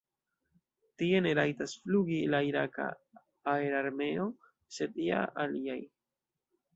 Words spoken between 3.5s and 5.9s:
aerarmeo, sed ja aliaj.